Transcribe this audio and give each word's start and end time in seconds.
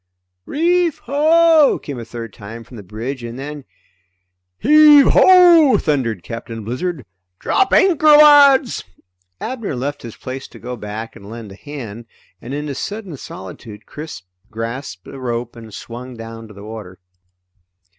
_""Reef 0.47 0.97
ho!" 1.03 1.77
came 1.77 1.99
a 1.99 2.05
third 2.05 2.33
time 2.33 2.63
from 2.63 2.75
the 2.75 2.81
bridge, 2.81 3.23
and 3.23 3.37
then 3.37 3.65
"Heave 4.57 5.09
ho!" 5.11 5.77
thundered 5.77 6.23
Captain 6.23 6.63
Blizzard. 6.63 7.05
"Drop 7.37 7.71
anchor, 7.71 8.07
lads!" 8.07 8.83
Abner 9.39 9.75
left 9.75 10.01
his 10.01 10.15
place 10.15 10.47
to 10.47 10.57
go 10.57 10.75
back 10.75 11.15
and 11.15 11.29
lend 11.29 11.51
a 11.51 11.55
hand, 11.55 12.07
and 12.41 12.51
in 12.51 12.65
his 12.65 12.79
sudden 12.79 13.15
solitude 13.15 13.85
Chris 13.85 14.23
grasped 14.49 15.05
a 15.05 15.19
rope 15.19 15.55
and 15.55 15.71
swung 15.71 16.17
down 16.17 16.47
to 16.47 16.53
the 16.55 16.63
water. 16.63 16.97